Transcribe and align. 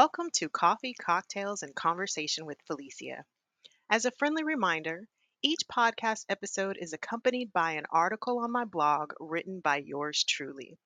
Welcome 0.00 0.30
to 0.34 0.48
Coffee, 0.48 0.94
Cocktails, 0.94 1.64
and 1.64 1.74
Conversation 1.74 2.46
with 2.46 2.62
Felicia. 2.68 3.24
As 3.90 4.04
a 4.04 4.12
friendly 4.12 4.44
reminder, 4.44 5.08
each 5.42 5.62
podcast 5.68 6.24
episode 6.28 6.76
is 6.80 6.92
accompanied 6.92 7.52
by 7.52 7.72
an 7.72 7.86
article 7.90 8.38
on 8.38 8.52
my 8.52 8.64
blog 8.64 9.12
written 9.18 9.58
by 9.58 9.78
yours 9.78 10.22
truly. 10.22 10.78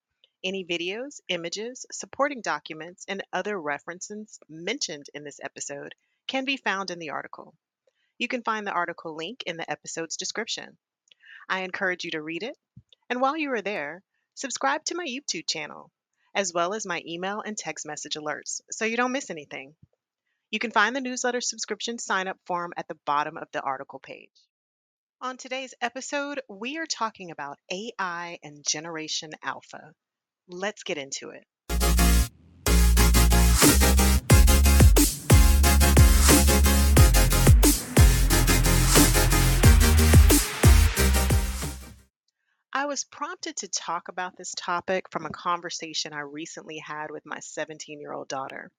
Any 0.42 0.64
videos, 0.64 1.20
images, 1.28 1.84
supporting 1.92 2.40
documents, 2.40 3.04
and 3.06 3.22
other 3.34 3.60
references 3.60 4.40
mentioned 4.48 5.10
in 5.12 5.24
this 5.24 5.40
episode 5.42 5.94
can 6.26 6.46
be 6.46 6.56
found 6.56 6.90
in 6.90 6.98
the 6.98 7.10
article. 7.10 7.54
You 8.16 8.28
can 8.28 8.42
find 8.42 8.66
the 8.66 8.72
article 8.72 9.14
link 9.14 9.42
in 9.44 9.58
the 9.58 9.70
episode's 9.70 10.16
description. 10.16 10.78
I 11.50 11.64
encourage 11.64 12.04
you 12.04 12.12
to 12.12 12.22
read 12.22 12.44
it, 12.44 12.56
and 13.10 13.20
while 13.20 13.36
you 13.36 13.52
are 13.52 13.60
there, 13.60 14.02
subscribe 14.32 14.86
to 14.86 14.94
my 14.94 15.04
YouTube 15.04 15.46
channel 15.46 15.90
as 16.34 16.52
well 16.52 16.74
as 16.74 16.86
my 16.86 17.02
email 17.06 17.40
and 17.40 17.56
text 17.56 17.86
message 17.86 18.14
alerts 18.14 18.60
so 18.70 18.84
you 18.84 18.96
don't 18.96 19.12
miss 19.12 19.30
anything. 19.30 19.74
You 20.50 20.58
can 20.58 20.70
find 20.70 20.94
the 20.94 21.00
newsletter 21.00 21.40
subscription 21.40 21.98
sign 21.98 22.28
up 22.28 22.38
form 22.46 22.72
at 22.76 22.88
the 22.88 22.98
bottom 23.06 23.36
of 23.36 23.48
the 23.52 23.62
article 23.62 23.98
page. 23.98 24.30
On 25.20 25.36
today's 25.36 25.74
episode, 25.80 26.40
we 26.48 26.78
are 26.78 26.86
talking 26.86 27.30
about 27.30 27.58
AI 27.70 28.38
and 28.42 28.64
Generation 28.68 29.30
Alpha. 29.42 29.94
Let's 30.48 30.82
get 30.82 30.98
into 30.98 31.30
it. 31.30 31.46
I 42.82 42.86
was 42.86 43.04
prompted 43.04 43.54
to 43.58 43.68
talk 43.68 44.08
about 44.08 44.36
this 44.36 44.52
topic 44.56 45.08
from 45.12 45.24
a 45.24 45.30
conversation 45.30 46.12
I 46.12 46.22
recently 46.22 46.78
had 46.78 47.12
with 47.12 47.24
my 47.24 47.38
17 47.38 48.00
year 48.00 48.12
old 48.12 48.26
daughter. 48.26 48.72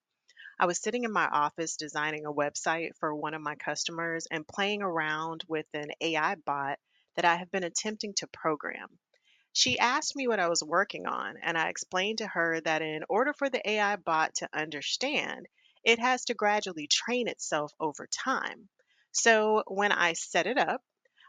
I 0.59 0.65
was 0.65 0.81
sitting 0.81 1.05
in 1.05 1.11
my 1.13 1.25
office 1.27 1.77
designing 1.77 2.25
a 2.25 2.33
website 2.33 2.97
for 2.99 3.15
one 3.15 3.33
of 3.33 3.41
my 3.41 3.55
customers 3.55 4.27
and 4.29 4.45
playing 4.45 4.81
around 4.81 5.45
with 5.47 5.67
an 5.73 5.91
AI 6.01 6.35
bot 6.35 6.79
that 7.15 7.23
I 7.23 7.37
have 7.37 7.49
been 7.49 7.63
attempting 7.63 8.13
to 8.15 8.27
program. 8.27 8.89
She 9.53 9.79
asked 9.79 10.17
me 10.17 10.27
what 10.27 10.41
I 10.41 10.49
was 10.49 10.61
working 10.61 11.05
on, 11.05 11.37
and 11.41 11.57
I 11.57 11.69
explained 11.69 12.17
to 12.17 12.27
her 12.27 12.59
that 12.59 12.81
in 12.81 13.05
order 13.07 13.31
for 13.31 13.49
the 13.49 13.65
AI 13.65 13.95
bot 13.95 14.35
to 14.35 14.49
understand, 14.53 15.47
it 15.85 15.99
has 15.99 16.25
to 16.25 16.33
gradually 16.33 16.87
train 16.87 17.29
itself 17.29 17.71
over 17.79 18.07
time. 18.07 18.67
So 19.13 19.63
when 19.67 19.93
I 19.93 20.11
set 20.11 20.45
it 20.45 20.57
up, 20.57 20.81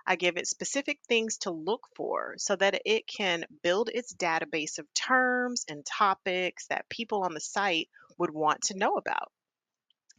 I 0.07 0.17
give 0.17 0.37
it 0.37 0.47
specific 0.47 0.99
things 1.09 1.39
to 1.39 1.51
look 1.51 1.89
for 1.97 2.35
so 2.37 2.57
that 2.57 2.83
it 2.85 3.07
can 3.07 3.45
build 3.63 3.89
its 3.89 4.15
database 4.15 4.79
of 4.79 4.93
terms 4.95 5.65
and 5.69 5.85
topics 5.85 6.67
that 6.67 6.89
people 6.89 7.23
on 7.23 7.33
the 7.35 7.41
site 7.41 7.89
would 8.19 8.31
want 8.31 8.63
to 8.63 8.77
know 8.77 8.95
about. 8.95 9.33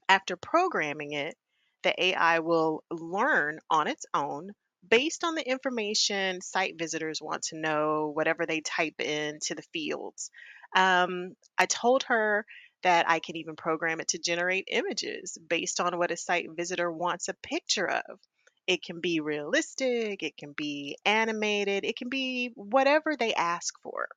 After 0.09 0.35
programming 0.35 1.13
it, 1.13 1.35
the 1.83 1.93
AI 2.03 2.39
will 2.39 2.83
learn 2.89 3.59
on 3.69 3.87
its 3.87 4.05
own 4.13 4.51
based 4.87 5.23
on 5.23 5.35
the 5.35 5.47
information 5.47 6.41
site 6.41 6.77
visitors 6.77 7.21
want 7.21 7.43
to 7.43 7.57
know, 7.59 8.11
whatever 8.13 8.45
they 8.45 8.61
type 8.61 8.99
into 8.99 9.55
the 9.55 9.63
fields. 9.73 10.31
Um, 10.75 11.35
I 11.57 11.65
told 11.65 12.03
her 12.03 12.45
that 12.83 13.09
I 13.09 13.19
can 13.19 13.35
even 13.37 13.55
program 13.55 13.99
it 13.99 14.09
to 14.09 14.19
generate 14.19 14.67
images 14.71 15.37
based 15.47 15.79
on 15.79 15.97
what 15.97 16.11
a 16.11 16.17
site 16.17 16.47
visitor 16.55 16.91
wants 16.91 17.27
a 17.29 17.33
picture 17.33 17.87
of. 17.87 18.19
It 18.67 18.83
can 18.83 18.99
be 19.01 19.19
realistic, 19.19 20.23
it 20.23 20.37
can 20.37 20.53
be 20.53 20.97
animated, 21.05 21.85
it 21.85 21.97
can 21.97 22.09
be 22.09 22.51
whatever 22.55 23.15
they 23.15 23.33
ask 23.33 23.73
for. 23.81 24.07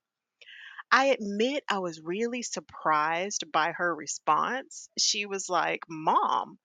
I 0.91 1.07
admit 1.07 1.65
I 1.69 1.79
was 1.81 2.01
really 2.01 2.43
surprised 2.43 3.51
by 3.53 3.73
her 3.73 3.95
response. 3.95 4.89
She 4.99 5.27
was 5.27 5.49
like, 5.49 5.81
Mom, 5.89 6.59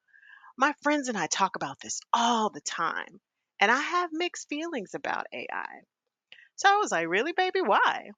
my 0.57 0.73
friends 0.81 1.09
and 1.09 1.17
I 1.17 1.27
talk 1.27 1.55
about 1.55 1.79
this 1.81 1.99
all 2.13 2.49
the 2.49 2.61
time, 2.61 3.19
and 3.59 3.71
I 3.71 3.79
have 3.79 4.11
mixed 4.13 4.49
feelings 4.49 4.93
about 4.93 5.27
AI. 5.33 5.81
So 6.55 6.69
I 6.69 6.77
was 6.77 6.91
like, 6.91 7.07
Really, 7.07 7.33
baby? 7.33 7.61
Why? 7.61 8.11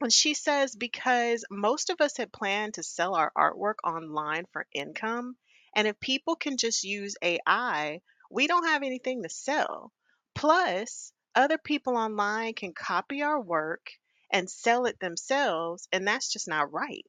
And 0.00 0.12
she 0.12 0.34
says, 0.34 0.76
Because 0.76 1.44
most 1.50 1.90
of 1.90 2.00
us 2.00 2.16
had 2.16 2.32
planned 2.32 2.74
to 2.74 2.82
sell 2.82 3.14
our 3.14 3.32
artwork 3.36 3.76
online 3.84 4.44
for 4.52 4.66
income. 4.72 5.36
And 5.74 5.88
if 5.88 5.98
people 6.00 6.36
can 6.36 6.56
just 6.58 6.84
use 6.84 7.16
AI, 7.22 8.00
we 8.30 8.46
don't 8.46 8.66
have 8.66 8.82
anything 8.82 9.22
to 9.22 9.28
sell. 9.28 9.92
Plus, 10.34 11.12
other 11.34 11.58
people 11.58 11.96
online 11.96 12.54
can 12.54 12.72
copy 12.72 13.22
our 13.22 13.40
work 13.40 13.90
and 14.30 14.50
sell 14.50 14.86
it 14.86 14.98
themselves, 15.00 15.88
and 15.92 16.06
that's 16.06 16.32
just 16.32 16.48
not 16.48 16.72
right. 16.72 17.06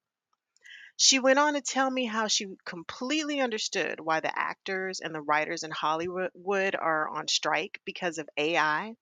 She 0.98 1.20
went 1.20 1.40
on 1.40 1.56
to 1.56 1.62
tell 1.62 1.92
me 1.92 2.06
how 2.06 2.28
she 2.28 2.56
completely 2.64 3.42
understood 3.42 4.00
why 4.00 4.22
the 4.22 4.38
actors 4.38 5.02
and 5.02 5.14
the 5.14 5.22
writers 5.22 5.64
in 5.64 5.72
Hollywood 5.72 6.75
are 6.75 7.09
on 7.09 7.28
strike 7.28 7.81
because 7.84 8.18
of 8.18 8.30
AI. 8.38 8.96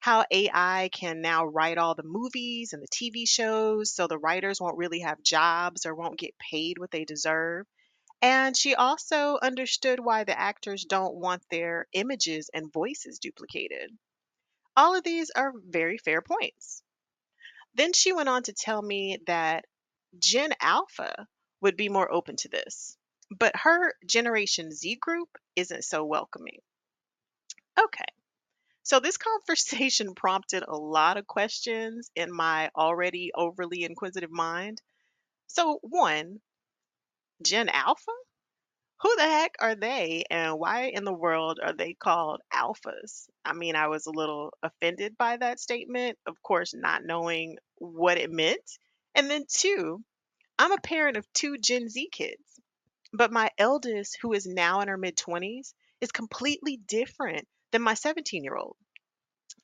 How 0.00 0.26
AI 0.30 0.90
can 0.92 1.22
now 1.22 1.46
write 1.46 1.78
all 1.78 1.94
the 1.94 2.02
movies 2.02 2.74
and 2.74 2.82
the 2.82 2.88
TV 2.88 3.26
shows, 3.26 3.90
so 3.90 4.06
the 4.06 4.18
writers 4.18 4.60
won't 4.60 4.76
really 4.76 5.00
have 5.00 5.22
jobs 5.22 5.86
or 5.86 5.94
won't 5.94 6.18
get 6.18 6.36
paid 6.38 6.78
what 6.78 6.90
they 6.90 7.06
deserve. 7.06 7.66
And 8.24 8.56
she 8.56 8.74
also 8.74 9.38
understood 9.40 10.00
why 10.00 10.24
the 10.24 10.36
actors 10.36 10.84
don't 10.84 11.14
want 11.14 11.48
their 11.48 11.86
images 11.92 12.50
and 12.52 12.72
voices 12.72 13.20
duplicated. 13.20 13.96
All 14.76 14.96
of 14.96 15.04
these 15.04 15.30
are 15.30 15.52
very 15.56 15.98
fair 15.98 16.22
points. 16.22 16.82
Then 17.74 17.92
she 17.92 18.12
went 18.12 18.28
on 18.28 18.42
to 18.44 18.52
tell 18.54 18.82
me 18.82 19.18
that 19.26 19.66
Gen 20.18 20.54
Alpha 20.60 21.28
would 21.60 21.76
be 21.76 21.88
more 21.88 22.10
open 22.10 22.36
to 22.38 22.48
this, 22.48 22.96
but 23.30 23.54
her 23.56 23.94
Generation 24.06 24.72
Z 24.72 24.96
group 24.96 25.38
isn't 25.54 25.84
so 25.84 26.04
welcoming. 26.04 26.62
Okay, 27.78 28.04
so 28.82 29.00
this 29.00 29.16
conversation 29.48 30.14
prompted 30.14 30.62
a 30.62 30.76
lot 30.76 31.16
of 31.18 31.26
questions 31.26 32.10
in 32.16 32.32
my 32.32 32.70
already 32.76 33.32
overly 33.34 33.84
inquisitive 33.84 34.30
mind. 34.30 34.82
So, 35.48 35.78
one, 35.82 36.40
Gen 37.44 37.68
Alpha? 37.68 38.12
Who 39.02 39.14
the 39.16 39.22
heck 39.22 39.56
are 39.60 39.74
they 39.74 40.24
and 40.30 40.58
why 40.58 40.84
in 40.86 41.04
the 41.04 41.12
world 41.12 41.60
are 41.62 41.74
they 41.74 41.92
called 41.92 42.40
alphas? 42.52 43.28
I 43.44 43.52
mean, 43.52 43.76
I 43.76 43.88
was 43.88 44.06
a 44.06 44.10
little 44.10 44.54
offended 44.62 45.18
by 45.18 45.36
that 45.36 45.60
statement, 45.60 46.18
of 46.26 46.42
course, 46.42 46.72
not 46.74 47.04
knowing 47.04 47.58
what 47.76 48.16
it 48.16 48.30
meant. 48.30 48.78
And 49.14 49.30
then, 49.30 49.44
two, 49.48 50.02
I'm 50.58 50.72
a 50.72 50.78
parent 50.78 51.18
of 51.18 51.30
two 51.34 51.58
Gen 51.58 51.88
Z 51.88 52.08
kids, 52.12 52.60
but 53.12 53.30
my 53.32 53.50
eldest, 53.58 54.18
who 54.22 54.32
is 54.32 54.46
now 54.46 54.80
in 54.80 54.88
her 54.88 54.96
mid 54.96 55.16
20s, 55.16 55.74
is 56.00 56.12
completely 56.12 56.78
different 56.78 57.46
than 57.72 57.82
my 57.82 57.94
17 57.94 58.42
year 58.42 58.56
old. 58.56 58.76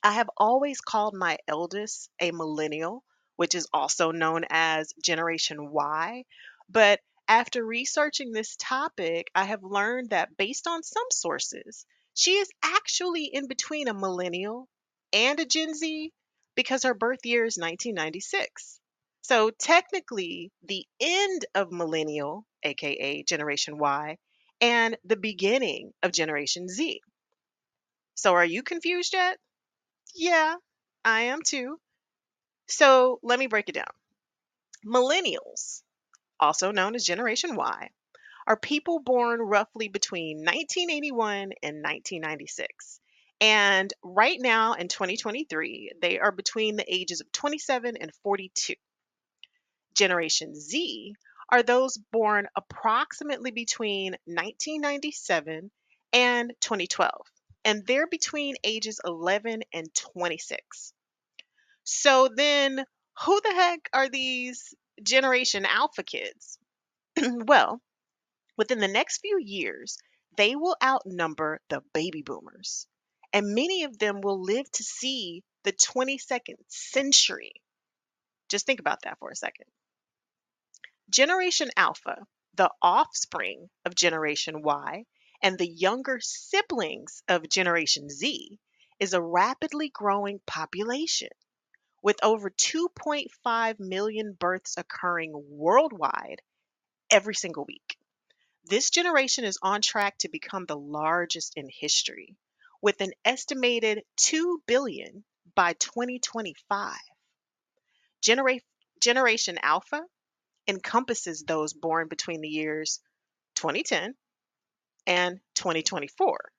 I 0.03 0.13
have 0.13 0.29
always 0.37 0.81
called 0.81 1.15
my 1.15 1.37
eldest 1.47 2.09
a 2.19 2.31
millennial, 2.31 3.03
which 3.37 3.55
is 3.55 3.67
also 3.73 4.11
known 4.11 4.45
as 4.49 4.93
Generation 5.03 5.71
Y, 5.71 6.25
but 6.69 6.99
after 7.31 7.63
researching 7.65 8.33
this 8.33 8.57
topic, 8.57 9.31
I 9.33 9.45
have 9.45 9.63
learned 9.63 10.09
that 10.09 10.35
based 10.35 10.67
on 10.67 10.83
some 10.83 11.05
sources, 11.13 11.85
she 12.13 12.31
is 12.31 12.49
actually 12.61 13.27
in 13.27 13.47
between 13.47 13.87
a 13.87 13.93
millennial 13.93 14.67
and 15.13 15.39
a 15.39 15.45
Gen 15.45 15.73
Z 15.73 16.11
because 16.55 16.83
her 16.83 16.93
birth 16.93 17.25
year 17.25 17.45
is 17.45 17.57
1996. 17.57 18.81
So 19.21 19.49
technically, 19.49 20.51
the 20.63 20.85
end 20.99 21.45
of 21.55 21.71
millennial, 21.71 22.45
aka 22.63 23.23
Generation 23.23 23.77
Y, 23.77 24.17
and 24.59 24.97
the 25.05 25.15
beginning 25.15 25.93
of 26.03 26.11
Generation 26.11 26.67
Z. 26.67 26.99
So 28.15 28.33
are 28.33 28.43
you 28.45 28.61
confused 28.61 29.13
yet? 29.13 29.39
Yeah, 30.13 30.55
I 31.05 31.21
am 31.21 31.39
too. 31.47 31.79
So 32.67 33.19
let 33.23 33.39
me 33.39 33.47
break 33.47 33.69
it 33.69 33.75
down. 33.75 33.93
Millennials 34.85 35.81
also 36.41 36.71
known 36.71 36.95
as 36.95 37.05
Generation 37.05 37.55
Y, 37.55 37.89
are 38.47 38.57
people 38.57 38.99
born 38.99 39.39
roughly 39.39 39.87
between 39.87 40.39
1981 40.39 41.51
and 41.61 41.77
1996. 41.77 42.99
And 43.39 43.93
right 44.03 44.37
now 44.39 44.73
in 44.73 44.87
2023, 44.87 45.93
they 46.01 46.19
are 46.19 46.31
between 46.31 46.75
the 46.75 46.93
ages 46.93 47.21
of 47.21 47.31
27 47.31 47.97
and 47.97 48.11
42. 48.23 48.73
Generation 49.95 50.55
Z 50.55 51.15
are 51.49 51.63
those 51.63 51.97
born 52.11 52.47
approximately 52.55 53.51
between 53.51 54.13
1997 54.25 55.69
and 56.13 56.53
2012, 56.61 57.11
and 57.65 57.85
they're 57.85 58.07
between 58.07 58.55
ages 58.63 58.99
11 59.03 59.61
and 59.73 59.93
26. 59.93 60.93
So 61.83 62.29
then, 62.33 62.85
who 63.25 63.41
the 63.41 63.53
heck 63.53 63.89
are 63.91 64.09
these 64.09 64.73
Generation 65.03 65.65
Alpha 65.65 66.03
kids? 66.03 66.57
well, 67.21 67.81
within 68.57 68.79
the 68.79 68.87
next 68.87 69.19
few 69.19 69.39
years, 69.39 69.97
they 70.37 70.55
will 70.55 70.75
outnumber 70.83 71.59
the 71.69 71.81
baby 71.93 72.21
boomers, 72.21 72.87
and 73.33 73.55
many 73.55 73.83
of 73.83 73.97
them 73.97 74.21
will 74.21 74.41
live 74.41 74.69
to 74.71 74.83
see 74.83 75.43
the 75.63 75.73
22nd 75.73 76.55
century. 76.67 77.53
Just 78.49 78.65
think 78.65 78.79
about 78.79 79.01
that 79.03 79.19
for 79.19 79.29
a 79.29 79.35
second. 79.35 79.65
Generation 81.09 81.69
Alpha, 81.75 82.25
the 82.53 82.71
offspring 82.81 83.69
of 83.85 83.95
Generation 83.95 84.61
Y 84.61 85.05
and 85.41 85.57
the 85.57 85.67
younger 85.67 86.19
siblings 86.21 87.23
of 87.27 87.49
Generation 87.49 88.09
Z, 88.09 88.59
is 88.99 89.13
a 89.13 89.21
rapidly 89.21 89.89
growing 89.89 90.39
population 90.45 91.29
with 92.01 92.17
over 92.23 92.49
2.5 92.49 93.79
million 93.79 94.33
births 94.33 94.75
occurring 94.77 95.33
worldwide 95.49 96.41
every 97.11 97.35
single 97.35 97.65
week. 97.65 97.97
This 98.65 98.89
generation 98.89 99.43
is 99.43 99.59
on 99.61 99.81
track 99.81 100.17
to 100.19 100.29
become 100.29 100.65
the 100.65 100.77
largest 100.77 101.53
in 101.55 101.67
history, 101.69 102.35
with 102.81 103.01
an 103.01 103.11
estimated 103.25 104.03
2 104.17 104.61
billion 104.65 105.23
by 105.55 105.73
2025. 105.73 106.95
Genera- 108.21 108.59
Generation 108.99 109.57
Alpha 109.61 110.03
encompasses 110.67 111.43
those 111.43 111.73
born 111.73 112.07
between 112.07 112.41
the 112.41 112.49
years 112.49 112.99
2010 113.55 114.15
and 115.07 115.39
2024, 115.55 116.51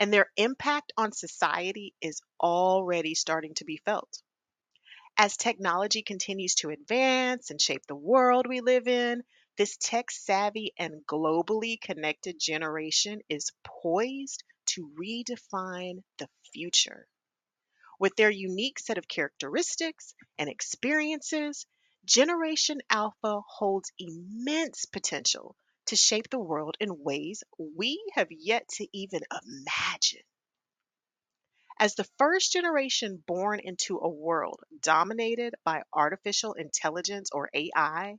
and 0.00 0.12
their 0.12 0.30
impact 0.36 0.92
on 0.96 1.12
society 1.12 1.94
is 2.00 2.20
already 2.40 3.14
starting 3.14 3.54
to 3.54 3.64
be 3.64 3.76
felt. 3.84 4.22
As 5.20 5.36
technology 5.36 6.02
continues 6.02 6.54
to 6.54 6.70
advance 6.70 7.50
and 7.50 7.60
shape 7.60 7.84
the 7.88 7.96
world 7.96 8.46
we 8.46 8.60
live 8.60 8.86
in, 8.86 9.24
this 9.56 9.76
tech 9.76 10.12
savvy 10.12 10.72
and 10.78 11.04
globally 11.06 11.80
connected 11.80 12.38
generation 12.38 13.20
is 13.28 13.50
poised 13.64 14.44
to 14.66 14.88
redefine 14.96 16.04
the 16.18 16.28
future. 16.52 17.08
With 17.98 18.14
their 18.14 18.30
unique 18.30 18.78
set 18.78 18.96
of 18.96 19.08
characteristics 19.08 20.14
and 20.38 20.48
experiences, 20.48 21.66
Generation 22.04 22.80
Alpha 22.88 23.40
holds 23.44 23.90
immense 23.98 24.84
potential 24.84 25.56
to 25.86 25.96
shape 25.96 26.30
the 26.30 26.38
world 26.38 26.76
in 26.78 27.02
ways 27.02 27.42
we 27.58 28.00
have 28.14 28.28
yet 28.30 28.68
to 28.74 28.86
even 28.92 29.22
imagine. 29.32 30.22
As 31.80 31.94
the 31.96 32.04
first 32.18 32.52
generation 32.52 33.16
born 33.26 33.60
into 33.60 33.98
a 33.98 34.08
world 34.08 34.62
dominated 34.80 35.54
by 35.64 35.82
artificial 35.92 36.52
intelligence 36.54 37.30
or 37.32 37.50
AI, 37.52 38.18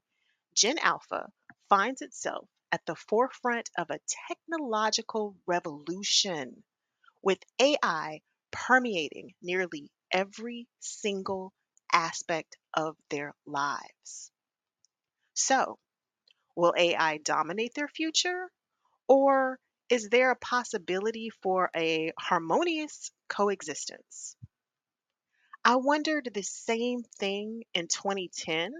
Gen 0.53 0.77
Alpha 0.79 1.31
finds 1.69 2.01
itself 2.01 2.49
at 2.71 2.85
the 2.85 2.95
forefront 2.95 3.69
of 3.77 3.89
a 3.89 3.99
technological 4.27 5.37
revolution, 5.45 6.63
with 7.21 7.39
AI 7.59 8.21
permeating 8.51 9.35
nearly 9.41 9.91
every 10.11 10.67
single 10.79 11.53
aspect 11.91 12.57
of 12.73 12.97
their 13.09 13.35
lives. 13.45 14.31
So, 15.33 15.79
will 16.55 16.73
AI 16.77 17.17
dominate 17.17 17.73
their 17.73 17.87
future? 17.89 18.51
Or 19.07 19.59
is 19.89 20.09
there 20.09 20.29
a 20.29 20.35
possibility 20.35 21.31
for 21.41 21.71
a 21.75 22.11
harmonious 22.19 23.11
coexistence? 23.27 24.35
I 25.65 25.77
wondered 25.77 26.29
the 26.31 26.43
same 26.43 27.03
thing 27.17 27.63
in 27.73 27.87
2010 27.87 28.71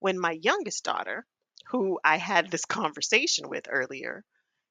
when 0.00 0.18
my 0.18 0.32
youngest 0.32 0.84
daughter, 0.84 1.24
who 1.68 2.00
I 2.04 2.16
had 2.16 2.50
this 2.50 2.64
conversation 2.64 3.48
with 3.48 3.66
earlier, 3.70 4.24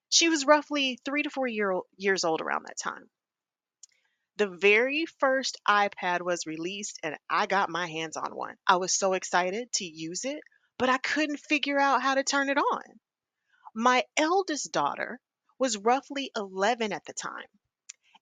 she 0.10 0.28
was 0.28 0.46
roughly 0.46 1.00
three 1.06 1.24
to 1.24 1.30
four 1.30 1.48
year, 1.48 1.80
years 1.96 2.24
old 2.24 2.42
around 2.42 2.66
that 2.66 2.78
time. 2.78 3.10
The 4.36 4.48
very 4.48 5.06
first 5.20 5.58
iPad 5.68 6.22
was 6.22 6.46
released 6.46 7.00
and 7.04 7.18
I 7.30 7.46
got 7.46 7.70
my 7.70 7.88
hands 7.88 8.18
on 8.18 8.36
one. 8.36 8.56
I 8.68 8.78
was 8.78 8.94
so 8.94 9.14
excited 9.14 9.72
to 9.74 9.86
use 9.86 10.26
it, 10.26 10.42
but 10.78 10.90
I 10.90 10.98
couldn't 10.98 11.40
figure 11.40 11.80
out 11.80 12.02
how 12.02 12.16
to 12.16 12.24
turn 12.24 12.50
it 12.50 12.58
on. 12.58 12.82
My 13.74 14.04
eldest 14.18 14.72
daughter 14.72 15.20
was 15.60 15.78
roughly 15.78 16.32
11 16.36 16.94
at 16.94 17.06
the 17.06 17.14
time. 17.14 17.46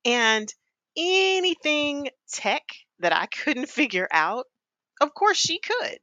And 0.04 0.54
anything 0.98 2.10
tech 2.32 2.64
that 3.00 3.14
I 3.14 3.26
couldn't 3.44 3.70
figure 3.70 4.08
out, 4.12 4.46
of 5.00 5.14
course 5.14 5.38
she 5.38 5.60
could. 5.60 6.00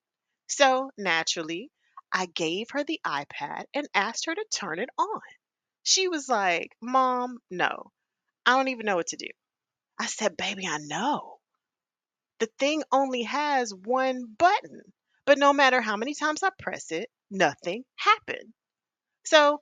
So 0.46 0.90
naturally, 0.96 1.70
I 2.12 2.26
gave 2.26 2.70
her 2.70 2.84
the 2.84 3.00
iPad 3.04 3.64
and 3.74 3.88
asked 3.94 4.26
her 4.26 4.34
to 4.34 4.44
turn 4.52 4.78
it 4.78 4.90
on. 4.96 5.20
She 5.82 6.08
was 6.08 6.28
like, 6.28 6.70
Mom, 6.80 7.38
no, 7.50 7.90
I 8.46 8.56
don't 8.56 8.68
even 8.68 8.86
know 8.86 8.96
what 8.96 9.08
to 9.08 9.16
do. 9.16 9.28
I 9.98 10.06
said, 10.06 10.36
Baby, 10.36 10.66
I 10.66 10.78
know. 10.78 11.38
The 12.38 12.48
thing 12.58 12.82
only 12.92 13.22
has 13.22 13.72
one 13.74 14.26
button, 14.38 14.80
but 15.24 15.38
no 15.38 15.52
matter 15.52 15.80
how 15.80 15.96
many 15.96 16.14
times 16.14 16.42
I 16.42 16.50
press 16.58 16.90
it, 16.90 17.08
nothing 17.30 17.84
happened. 17.96 18.52
So 19.24 19.60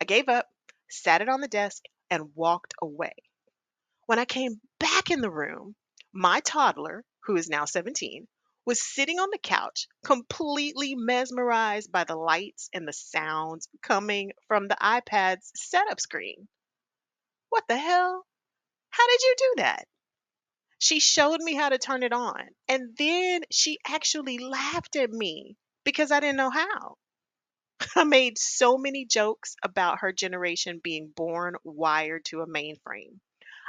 I 0.00 0.04
gave 0.04 0.28
up, 0.28 0.46
sat 0.92 1.22
it 1.22 1.28
on 1.28 1.40
the 1.40 1.48
desk, 1.48 1.82
and 2.10 2.34
walked 2.34 2.74
away. 2.80 3.14
When 4.06 4.18
I 4.18 4.24
came 4.24 4.60
back 4.78 5.10
in 5.10 5.20
the 5.20 5.30
room, 5.30 5.74
my 6.12 6.40
toddler, 6.40 7.04
who 7.24 7.36
is 7.36 7.48
now 7.48 7.64
17, 7.64 8.28
was 8.64 8.82
sitting 8.82 9.18
on 9.18 9.28
the 9.32 9.38
couch, 9.38 9.88
completely 10.04 10.94
mesmerized 10.94 11.90
by 11.90 12.04
the 12.04 12.16
lights 12.16 12.68
and 12.72 12.86
the 12.86 12.92
sounds 12.92 13.68
coming 13.82 14.32
from 14.46 14.68
the 14.68 14.76
iPad's 14.80 15.50
setup 15.56 16.00
screen. 16.00 16.48
What 17.48 17.64
the 17.68 17.78
hell? 17.78 18.26
How 18.90 19.08
did 19.08 19.22
you 19.22 19.34
do 19.38 19.54
that? 19.56 19.88
She 20.78 21.00
showed 21.00 21.40
me 21.40 21.54
how 21.54 21.70
to 21.70 21.78
turn 21.78 22.02
it 22.02 22.12
on, 22.12 22.48
and 22.68 22.96
then 22.96 23.42
she 23.50 23.78
actually 23.86 24.38
laughed 24.38 24.96
at 24.96 25.10
me 25.10 25.56
because 25.84 26.10
I 26.10 26.20
didn't 26.20 26.36
know 26.36 26.50
how. 26.50 26.98
I 27.96 28.04
made 28.04 28.38
so 28.38 28.78
many 28.78 29.04
jokes 29.04 29.56
about 29.62 30.00
her 30.00 30.12
generation 30.12 30.80
being 30.82 31.12
born 31.14 31.56
wired 31.64 32.24
to 32.26 32.40
a 32.40 32.46
mainframe. 32.46 33.20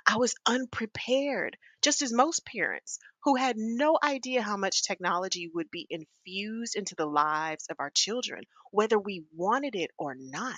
I 0.05 0.17
was 0.17 0.35
unprepared, 0.45 1.57
just 1.81 2.01
as 2.01 2.13
most 2.13 2.45
parents 2.45 2.99
who 3.23 3.35
had 3.35 3.57
no 3.57 3.97
idea 4.03 4.41
how 4.41 4.57
much 4.57 4.83
technology 4.83 5.49
would 5.53 5.71
be 5.71 5.87
infused 5.89 6.75
into 6.75 6.95
the 6.95 7.05
lives 7.05 7.67
of 7.69 7.77
our 7.79 7.89
children, 7.91 8.43
whether 8.71 8.99
we 8.99 9.25
wanted 9.33 9.75
it 9.75 9.91
or 9.97 10.15
not. 10.15 10.55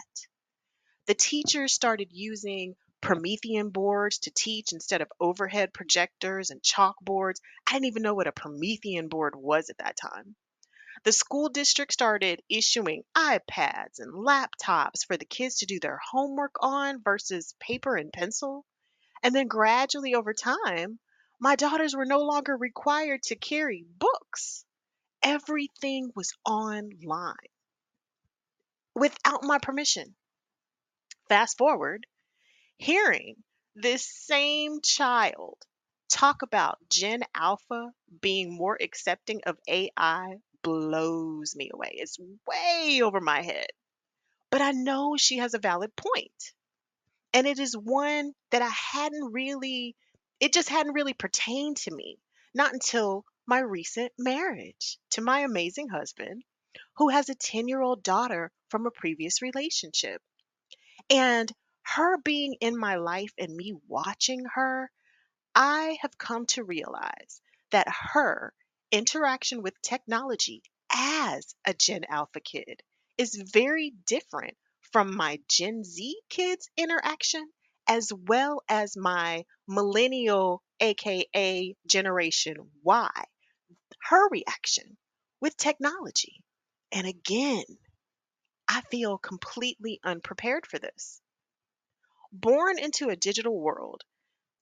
The 1.07 1.15
teachers 1.15 1.73
started 1.73 2.09
using 2.11 2.75
Promethean 3.01 3.69
boards 3.69 4.19
to 4.19 4.31
teach 4.31 4.73
instead 4.73 5.01
of 5.01 5.11
overhead 5.19 5.73
projectors 5.73 6.49
and 6.51 6.61
chalkboards. 6.61 7.39
I 7.67 7.73
didn't 7.73 7.85
even 7.85 8.03
know 8.03 8.15
what 8.15 8.27
a 8.27 8.31
Promethean 8.31 9.07
board 9.07 9.35
was 9.35 9.69
at 9.69 9.77
that 9.77 9.97
time. 9.97 10.35
The 11.05 11.11
school 11.11 11.49
district 11.49 11.93
started 11.93 12.41
issuing 12.49 13.03
iPads 13.15 13.99
and 13.99 14.11
laptops 14.11 15.05
for 15.05 15.15
the 15.15 15.25
kids 15.25 15.57
to 15.57 15.67
do 15.67 15.79
their 15.79 15.99
homework 16.11 16.55
on 16.61 17.03
versus 17.03 17.53
paper 17.59 17.95
and 17.95 18.11
pencil. 18.11 18.65
And 19.21 19.35
then 19.35 19.47
gradually 19.47 20.15
over 20.15 20.33
time, 20.33 20.99
my 21.39 21.55
daughters 21.55 21.95
were 21.95 22.07
no 22.07 22.21
longer 22.21 22.57
required 22.57 23.21
to 23.23 23.35
carry 23.35 23.85
books. 23.87 24.65
Everything 25.21 26.11
was 26.15 26.33
online 26.43 27.35
without 28.95 29.43
my 29.43 29.59
permission. 29.59 30.15
Fast 31.29 31.59
forward, 31.59 32.07
hearing 32.77 33.43
this 33.75 34.03
same 34.07 34.81
child 34.81 35.59
talk 36.09 36.41
about 36.41 36.79
Gen 36.89 37.21
Alpha 37.35 37.93
being 38.21 38.51
more 38.51 38.77
accepting 38.81 39.41
of 39.45 39.59
AI 39.67 40.39
blows 40.65 41.55
me 41.55 41.69
away. 41.71 41.91
It's 41.93 42.17
way 42.47 43.01
over 43.03 43.21
my 43.21 43.43
head. 43.43 43.67
But 44.49 44.61
I 44.61 44.71
know 44.71 45.15
she 45.15 45.37
has 45.37 45.53
a 45.53 45.59
valid 45.59 45.95
point. 45.95 46.53
And 47.33 47.45
it 47.45 47.59
is 47.59 47.77
one 47.77 48.33
that 48.49 48.63
I 48.63 48.69
hadn't 48.69 49.31
really, 49.31 49.95
it 50.39 50.53
just 50.53 50.69
hadn't 50.69 50.93
really 50.93 51.13
pertained 51.13 51.77
to 51.77 51.93
me. 51.93 52.17
Not 52.55 52.73
until 52.73 53.25
my 53.45 53.59
recent 53.59 54.11
marriage 54.17 54.97
to 55.11 55.21
my 55.21 55.41
amazing 55.41 55.89
husband, 55.89 56.43
who 56.97 57.09
has 57.09 57.29
a 57.29 57.35
10 57.35 57.67
year 57.67 57.81
old 57.81 58.01
daughter 58.01 58.51
from 58.69 58.87
a 58.87 58.91
previous 58.91 59.43
relationship. 59.43 60.19
And 61.11 61.51
her 61.83 62.17
being 62.17 62.55
in 62.59 62.75
my 62.75 62.95
life 62.95 63.33
and 63.37 63.55
me 63.55 63.75
watching 63.87 64.45
her, 64.55 64.89
I 65.53 65.99
have 66.01 66.17
come 66.17 66.47
to 66.47 66.63
realize 66.63 67.41
that 67.69 67.87
her 68.13 68.51
interaction 68.91 69.61
with 69.61 69.81
technology 69.81 70.63
as 70.91 71.55
a 71.65 71.73
Gen 71.73 72.05
Alpha 72.07 72.39
kid 72.39 72.81
is 73.17 73.35
very 73.35 73.91
different 74.05 74.55
from 74.91 75.15
my 75.15 75.39
Gen 75.47 75.83
Z 75.83 76.19
kids' 76.29 76.69
interaction 76.77 77.51
as 77.87 78.11
well 78.13 78.61
as 78.69 78.95
my 78.95 79.45
millennial, 79.67 80.63
aka 80.79 81.75
Generation 81.87 82.55
Y, 82.83 83.25
her 84.03 84.29
reaction 84.29 84.97
with 85.41 85.57
technology. 85.57 86.41
And 86.91 87.07
again, 87.07 87.65
I 88.67 88.81
feel 88.81 89.17
completely 89.17 89.99
unprepared 90.03 90.65
for 90.65 90.79
this. 90.79 91.21
Born 92.31 92.79
into 92.79 93.09
a 93.09 93.15
digital 93.15 93.59
world, 93.59 94.03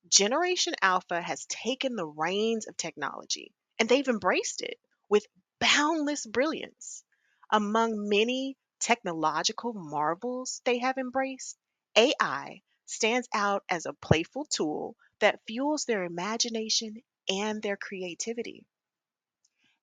Generation 0.07 0.73
Alpha 0.81 1.21
has 1.21 1.45
taken 1.45 1.95
the 1.95 2.07
reins 2.07 2.67
of 2.67 2.75
technology 2.77 3.53
and 3.79 3.89
they've 3.89 4.07
embraced 4.07 4.61
it 4.61 4.79
with 5.09 5.25
boundless 5.59 6.25
brilliance. 6.25 7.03
Among 7.49 8.09
many 8.09 8.57
technological 8.79 9.73
marvels 9.73 10.61
they 10.65 10.79
have 10.79 10.97
embraced, 10.97 11.57
AI 11.95 12.61
stands 12.85 13.27
out 13.33 13.63
as 13.69 13.85
a 13.85 13.93
playful 13.93 14.45
tool 14.45 14.95
that 15.19 15.41
fuels 15.47 15.85
their 15.85 16.03
imagination 16.03 17.01
and 17.29 17.61
their 17.61 17.77
creativity. 17.77 18.65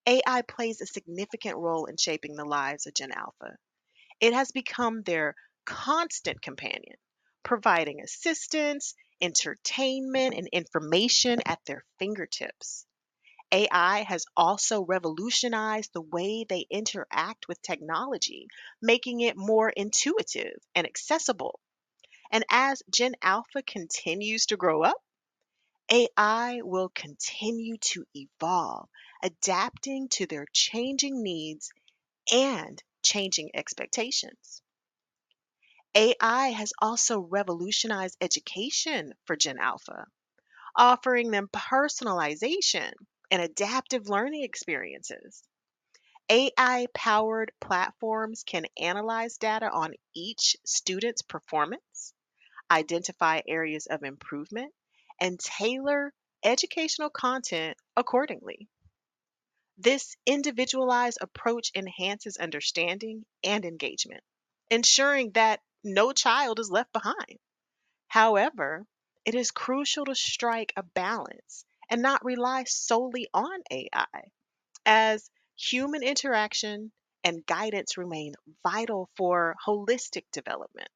AI 0.05 0.41
plays 0.43 0.81
a 0.81 0.85
significant 0.85 1.57
role 1.57 1.85
in 1.85 1.97
shaping 1.97 2.35
the 2.35 2.45
lives 2.45 2.87
of 2.87 2.93
Gen 2.93 3.11
Alpha. 3.11 3.57
It 4.19 4.33
has 4.33 4.51
become 4.51 5.01
their 5.01 5.35
constant 5.65 6.41
companion, 6.41 6.97
providing 7.43 8.01
assistance, 8.01 8.95
entertainment, 9.21 10.35
and 10.35 10.47
information 10.51 11.39
at 11.45 11.59
their 11.65 11.83
fingertips. 11.99 12.85
AI 13.53 14.03
has 14.03 14.25
also 14.37 14.83
revolutionized 14.85 15.91
the 15.93 16.01
way 16.01 16.45
they 16.47 16.65
interact 16.69 17.47
with 17.47 17.61
technology, 17.61 18.47
making 18.81 19.21
it 19.21 19.35
more 19.37 19.69
intuitive 19.69 20.57
and 20.75 20.87
accessible. 20.87 21.59
And 22.31 22.45
as 22.49 22.83
Gen 22.89 23.15
Alpha 23.21 23.61
continues 23.63 24.45
to 24.47 24.57
grow 24.57 24.83
up, 24.83 24.97
AI 25.91 26.61
will 26.63 26.89
continue 26.89 27.77
to 27.77 28.05
evolve, 28.15 28.89
adapting 29.21 30.07
to 30.09 30.25
their 30.25 30.45
changing 30.53 31.21
needs 31.21 31.71
and 32.31 32.81
changing 33.03 33.51
expectations. 33.53 34.61
AI 35.93 36.49
has 36.51 36.71
also 36.79 37.19
revolutionized 37.19 38.15
education 38.21 39.13
for 39.25 39.35
Gen 39.35 39.59
Alpha, 39.59 40.05
offering 40.75 41.31
them 41.31 41.49
personalization 41.49 42.93
and 43.31 43.41
adaptive 43.41 44.09
learning 44.09 44.43
experiences. 44.43 45.41
AI 46.29 46.87
powered 46.93 47.53
platforms 47.61 48.43
can 48.43 48.65
analyze 48.77 49.37
data 49.37 49.69
on 49.71 49.93
each 50.13 50.57
student's 50.65 51.21
performance, 51.21 52.13
identify 52.69 53.41
areas 53.47 53.87
of 53.87 54.03
improvement, 54.03 54.73
and 55.19 55.39
tailor 55.39 56.13
educational 56.43 57.09
content 57.09 57.77
accordingly. 57.95 58.67
This 59.77 60.15
individualized 60.25 61.17
approach 61.21 61.71
enhances 61.73 62.35
understanding 62.37 63.25
and 63.43 63.63
engagement, 63.63 64.23
ensuring 64.69 65.31
that 65.31 65.61
no 65.83 66.11
child 66.11 66.59
is 66.59 66.69
left 66.69 66.91
behind. 66.91 67.39
However, 68.07 68.85
it 69.23 69.35
is 69.35 69.51
crucial 69.51 70.05
to 70.05 70.15
strike 70.15 70.73
a 70.75 70.83
balance 70.83 71.65
and 71.91 72.01
not 72.01 72.23
rely 72.23 72.63
solely 72.63 73.27
on 73.33 73.61
AI, 73.69 74.31
as 74.85 75.29
human 75.57 76.01
interaction 76.03 76.91
and 77.23 77.45
guidance 77.45 77.97
remain 77.97 78.33
vital 78.63 79.09
for 79.17 79.55
holistic 79.67 80.23
development. 80.31 80.87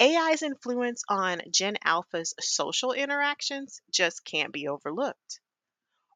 AI's 0.00 0.42
influence 0.42 1.02
on 1.08 1.42
Gen 1.50 1.76
Alpha's 1.84 2.34
social 2.40 2.92
interactions 2.92 3.82
just 3.90 4.24
can't 4.24 4.52
be 4.52 4.68
overlooked. 4.68 5.40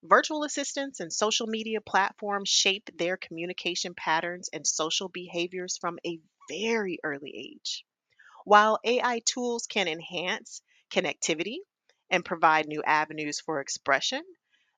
Virtual 0.04 0.44
assistants 0.44 1.00
and 1.00 1.12
social 1.12 1.46
media 1.48 1.80
platforms 1.80 2.48
shape 2.48 2.88
their 2.96 3.16
communication 3.16 3.94
patterns 3.94 4.48
and 4.52 4.66
social 4.66 5.08
behaviors 5.08 5.76
from 5.78 5.98
a 6.06 6.20
very 6.48 6.98
early 7.02 7.34
age. 7.34 7.84
While 8.44 8.78
AI 8.84 9.20
tools 9.26 9.66
can 9.66 9.88
enhance 9.88 10.62
connectivity 10.90 11.58
and 12.14 12.24
provide 12.24 12.68
new 12.68 12.80
avenues 12.84 13.40
for 13.40 13.58
expression, 13.58 14.22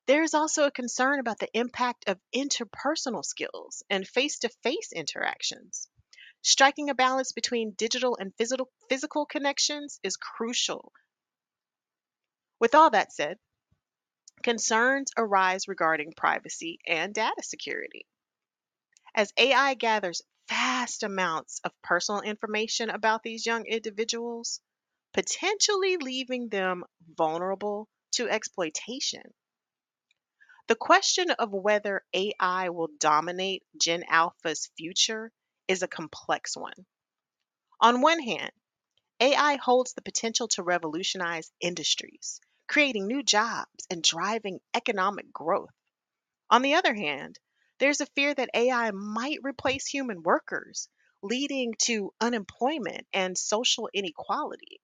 there 0.07 0.23
is 0.23 0.33
also 0.33 0.63
a 0.65 0.71
concern 0.71 1.19
about 1.19 1.37
the 1.37 1.49
impact 1.53 2.05
of 2.07 2.19
interpersonal 2.35 3.23
skills 3.23 3.83
and 3.91 4.07
face 4.07 4.39
to 4.39 4.49
face 4.63 4.91
interactions. 4.91 5.87
Striking 6.41 6.89
a 6.89 6.95
balance 6.95 7.33
between 7.33 7.75
digital 7.77 8.17
and 8.19 8.33
physical, 8.37 8.71
physical 8.89 9.27
connections 9.27 9.99
is 10.01 10.17
crucial. 10.17 10.91
With 12.59 12.73
all 12.73 12.89
that 12.89 13.13
said, 13.13 13.37
concerns 14.41 15.11
arise 15.15 15.67
regarding 15.67 16.13
privacy 16.17 16.79
and 16.87 17.13
data 17.13 17.43
security. 17.43 18.07
As 19.13 19.31
AI 19.37 19.75
gathers 19.75 20.23
vast 20.49 21.03
amounts 21.03 21.61
of 21.63 21.71
personal 21.83 22.21
information 22.21 22.89
about 22.89 23.21
these 23.21 23.45
young 23.45 23.67
individuals, 23.67 24.59
potentially 25.17 25.97
leaving 25.97 26.47
them 26.47 26.83
vulnerable 27.17 27.89
to 28.11 28.29
exploitation. 28.29 29.23
The 30.67 30.75
question 30.75 31.31
of 31.31 31.51
whether 31.51 32.05
AI 32.13 32.69
will 32.69 32.89
dominate 32.99 33.63
Gen 33.81 34.03
Alpha's 34.07 34.69
future 34.77 35.31
is 35.67 35.81
a 35.81 35.87
complex 35.87 36.55
one. 36.55 36.85
On 37.81 38.01
one 38.01 38.19
hand, 38.19 38.51
AI 39.19 39.55
holds 39.55 39.93
the 39.93 40.03
potential 40.03 40.47
to 40.49 40.61
revolutionize 40.61 41.51
industries, 41.59 42.39
creating 42.67 43.07
new 43.07 43.23
jobs 43.23 43.87
and 43.89 44.03
driving 44.03 44.59
economic 44.75 45.33
growth. 45.33 45.73
On 46.51 46.61
the 46.61 46.75
other 46.75 46.93
hand, 46.93 47.39
there's 47.79 48.01
a 48.01 48.13
fear 48.15 48.35
that 48.35 48.51
AI 48.53 48.91
might 48.91 49.39
replace 49.41 49.87
human 49.87 50.21
workers, 50.21 50.87
leading 51.23 51.73
to 51.85 52.13
unemployment 52.21 53.07
and 53.13 53.35
social 53.35 53.89
inequality. 53.95 54.79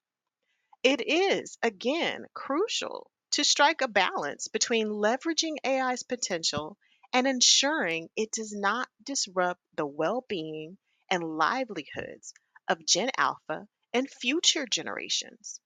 It 0.83 1.01
is, 1.01 1.57
again, 1.63 2.27
crucial 2.33 3.09
to 3.31 3.43
strike 3.43 3.81
a 3.81 3.87
balance 3.87 4.49
between 4.49 4.87
leveraging 4.89 5.55
AI's 5.65 6.03
potential 6.03 6.77
and 7.13 7.25
ensuring 7.25 8.09
it 8.15 8.31
does 8.31 8.53
not 8.53 8.89
disrupt 9.01 9.61
the 9.73 9.85
well 9.85 10.25
being 10.27 10.77
and 11.09 11.23
livelihoods 11.23 12.33
of 12.67 12.85
Gen 12.85 13.11
Alpha 13.17 13.67
and 13.93 14.09
future 14.11 14.67
generations. 14.67 15.59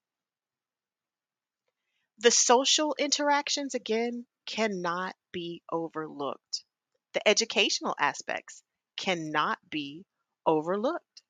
The 2.18 2.30
social 2.30 2.94
interactions, 2.98 3.74
again, 3.74 4.26
cannot 4.46 5.16
be 5.32 5.62
overlooked. 5.72 6.64
The 7.12 7.26
educational 7.28 7.94
aspects 7.98 8.62
cannot 8.96 9.58
be 9.68 10.04
overlooked. 10.46 11.22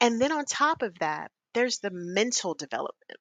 And 0.00 0.20
then 0.20 0.32
on 0.32 0.44
top 0.44 0.82
of 0.82 0.98
that, 1.00 1.32
there's 1.54 1.78
the 1.78 1.90
mental 1.92 2.54
development. 2.54 3.20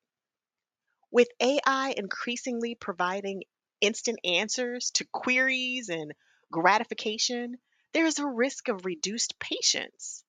With 1.11 1.29
AI 1.39 1.93
increasingly 1.97 2.75
providing 2.75 3.43
instant 3.81 4.19
answers 4.25 4.91
to 4.91 5.05
queries 5.05 5.89
and 5.89 6.13
gratification, 6.51 7.59
there 7.93 8.05
is 8.05 8.19
a 8.19 8.27
risk 8.27 8.67
of 8.67 8.85
reduced 8.85 9.39
patience, 9.39 10.23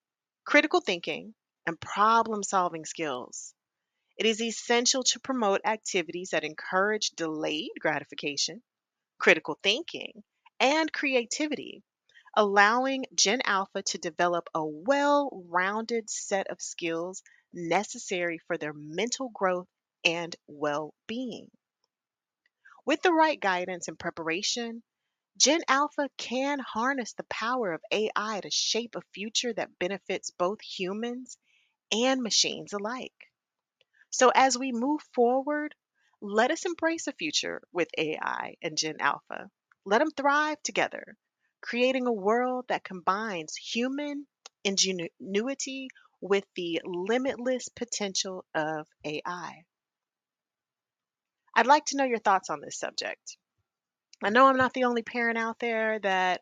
critical 0.45 0.81
thinking, 0.81 1.35
and 1.65 1.79
problem 1.79 2.43
solving 2.43 2.85
skills. 2.85 3.53
It 4.17 4.25
is 4.25 4.41
essential 4.41 5.03
to 5.03 5.19
promote 5.19 5.61
activities 5.65 6.29
that 6.31 6.43
encourage 6.43 7.11
delayed 7.11 7.71
gratification, 7.79 8.63
critical 9.17 9.59
thinking, 9.63 10.23
and 10.59 10.93
creativity, 10.93 11.83
allowing 12.35 13.05
Gen 13.15 13.41
Alpha 13.45 13.83
to 13.83 13.97
develop 13.97 14.49
a 14.53 14.65
well 14.65 15.29
rounded 15.47 16.09
set 16.09 16.47
of 16.49 16.61
skills 16.61 17.23
necessary 17.53 18.37
for 18.37 18.57
their 18.57 18.73
mental 18.73 19.29
growth 19.29 19.67
and 20.03 20.35
well 20.47 20.93
being. 21.07 21.51
With 22.85 23.01
the 23.03 23.13
right 23.13 23.39
guidance 23.39 23.87
and 23.87 23.97
preparation, 23.99 24.83
Gen 25.37 25.61
Alpha 25.67 26.09
can 26.17 26.59
harness 26.59 27.13
the 27.13 27.23
power 27.25 27.73
of 27.73 27.83
AI 27.91 28.41
to 28.41 28.51
shape 28.51 28.95
a 28.95 29.01
future 29.13 29.53
that 29.53 29.79
benefits 29.79 30.31
both 30.31 30.61
humans 30.61 31.37
and 31.91 32.21
machines 32.23 32.73
alike. 32.73 33.31
So, 34.11 34.31
as 34.35 34.57
we 34.57 34.71
move 34.71 35.01
forward, 35.13 35.75
let 36.21 36.51
us 36.51 36.65
embrace 36.65 37.07
a 37.07 37.13
future 37.13 37.61
with 37.71 37.89
AI 37.97 38.55
and 38.61 38.77
Gen 38.77 38.97
Alpha. 38.99 39.49
Let 39.85 39.99
them 39.99 40.11
thrive 40.11 40.61
together, 40.63 41.17
creating 41.61 42.07
a 42.07 42.13
world 42.13 42.67
that 42.69 42.83
combines 42.83 43.55
human 43.55 44.27
ingenuity 44.63 45.89
with 46.21 46.45
the 46.55 46.81
limitless 46.85 47.69
potential 47.69 48.45
of 48.53 48.87
AI. 49.05 49.63
I'd 51.55 51.67
like 51.67 51.85
to 51.85 51.97
know 51.97 52.05
your 52.05 52.19
thoughts 52.19 52.49
on 52.49 52.61
this 52.61 52.77
subject. 52.77 53.37
I 54.23 54.29
know 54.29 54.47
I'm 54.47 54.57
not 54.57 54.73
the 54.73 54.83
only 54.83 55.01
parent 55.01 55.37
out 55.37 55.59
there 55.59 55.99
that 55.99 56.41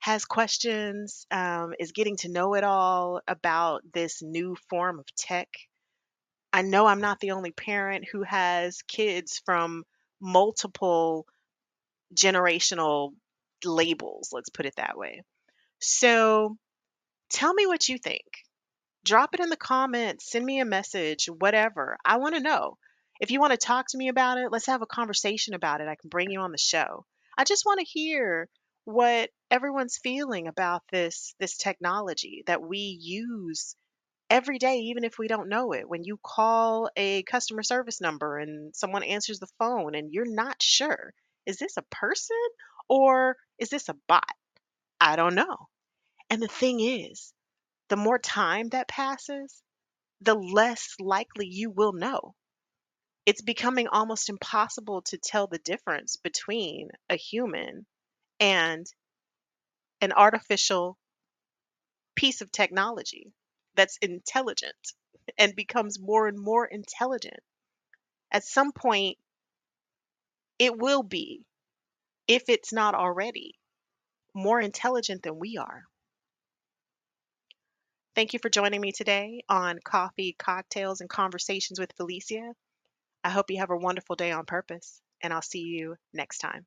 has 0.00 0.24
questions, 0.24 1.26
um, 1.30 1.74
is 1.78 1.92
getting 1.92 2.16
to 2.18 2.30
know 2.30 2.54
it 2.54 2.64
all 2.64 3.20
about 3.28 3.82
this 3.92 4.22
new 4.22 4.56
form 4.68 4.98
of 4.98 5.06
tech. 5.14 5.48
I 6.52 6.62
know 6.62 6.86
I'm 6.86 7.00
not 7.00 7.20
the 7.20 7.32
only 7.32 7.52
parent 7.52 8.06
who 8.10 8.22
has 8.22 8.82
kids 8.82 9.40
from 9.44 9.84
multiple 10.20 11.26
generational 12.14 13.12
labels, 13.64 14.30
let's 14.32 14.50
put 14.50 14.66
it 14.66 14.74
that 14.76 14.96
way. 14.96 15.22
So 15.80 16.56
tell 17.30 17.52
me 17.52 17.66
what 17.66 17.88
you 17.88 17.98
think. 17.98 18.24
Drop 19.04 19.34
it 19.34 19.40
in 19.40 19.48
the 19.48 19.56
comments, 19.56 20.30
send 20.30 20.44
me 20.44 20.60
a 20.60 20.64
message, 20.64 21.26
whatever. 21.26 21.96
I 22.04 22.18
want 22.18 22.34
to 22.34 22.40
know. 22.40 22.76
If 23.20 23.30
you 23.30 23.40
want 23.40 23.52
to 23.52 23.56
talk 23.56 23.86
to 23.88 23.98
me 23.98 24.08
about 24.08 24.38
it, 24.38 24.50
let's 24.50 24.66
have 24.66 24.82
a 24.82 24.86
conversation 24.86 25.54
about 25.54 25.80
it. 25.80 25.88
I 25.88 25.94
can 25.94 26.10
bring 26.10 26.30
you 26.30 26.40
on 26.40 26.52
the 26.52 26.58
show. 26.58 27.04
I 27.36 27.44
just 27.44 27.64
want 27.64 27.80
to 27.80 27.86
hear 27.86 28.48
what 28.84 29.30
everyone's 29.50 29.98
feeling 30.02 30.48
about 30.48 30.82
this 30.90 31.34
this 31.38 31.56
technology 31.56 32.42
that 32.46 32.62
we 32.62 32.78
use 33.00 33.76
every 34.30 34.58
day 34.58 34.76
even 34.76 35.04
if 35.04 35.18
we 35.18 35.28
don't 35.28 35.48
know 35.48 35.72
it. 35.72 35.88
When 35.88 36.04
you 36.04 36.18
call 36.22 36.90
a 36.96 37.22
customer 37.24 37.62
service 37.62 38.00
number 38.00 38.38
and 38.38 38.74
someone 38.74 39.02
answers 39.02 39.38
the 39.38 39.48
phone 39.58 39.94
and 39.94 40.12
you're 40.12 40.24
not 40.24 40.62
sure, 40.62 41.12
is 41.46 41.58
this 41.58 41.76
a 41.76 41.82
person 41.90 42.36
or 42.88 43.36
is 43.58 43.70
this 43.70 43.88
a 43.88 43.96
bot? 44.08 44.24
I 45.00 45.16
don't 45.16 45.34
know. 45.34 45.68
And 46.30 46.40
the 46.40 46.48
thing 46.48 46.80
is, 46.80 47.32
the 47.90 47.96
more 47.96 48.18
time 48.18 48.68
that 48.70 48.88
passes, 48.88 49.62
the 50.20 50.34
less 50.34 50.94
likely 51.00 51.48
you 51.48 51.70
will 51.70 51.92
know. 51.92 52.34
It's 53.26 53.42
becoming 53.42 53.88
almost 53.88 54.28
impossible 54.28 55.02
to 55.02 55.18
tell 55.18 55.48
the 55.48 55.58
difference 55.58 56.16
between 56.16 56.88
a 57.10 57.16
human 57.16 57.84
and 58.38 58.86
an 60.00 60.12
artificial 60.12 60.96
piece 62.14 62.40
of 62.40 62.52
technology 62.52 63.32
that's 63.74 63.98
intelligent 64.00 64.92
and 65.36 65.56
becomes 65.56 65.98
more 66.00 66.28
and 66.28 66.38
more 66.38 66.66
intelligent. 66.66 67.40
At 68.30 68.44
some 68.44 68.72
point, 68.72 69.18
it 70.60 70.78
will 70.78 71.02
be, 71.02 71.44
if 72.28 72.44
it's 72.48 72.72
not 72.72 72.94
already, 72.94 73.58
more 74.32 74.60
intelligent 74.60 75.24
than 75.24 75.38
we 75.38 75.56
are. 75.56 75.89
Thank 78.14 78.32
you 78.32 78.38
for 78.38 78.48
joining 78.48 78.80
me 78.80 78.92
today 78.92 79.42
on 79.48 79.80
Coffee, 79.84 80.36
Cocktails, 80.38 81.00
and 81.00 81.10
Conversations 81.10 81.80
with 81.80 81.92
Felicia. 81.96 82.54
I 83.24 83.30
hope 83.30 83.50
you 83.50 83.58
have 83.58 83.70
a 83.70 83.76
wonderful 83.76 84.16
day 84.16 84.32
on 84.32 84.46
purpose, 84.46 85.02
and 85.22 85.32
I'll 85.32 85.42
see 85.42 85.60
you 85.62 85.96
next 86.12 86.38
time. 86.38 86.66